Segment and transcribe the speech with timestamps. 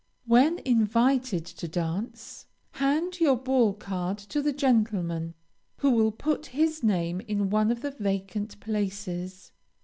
[0.25, 5.35] When invited to dance, hand your ball card to the gentleman,
[5.77, 9.51] who will put his name in one of the vacant places.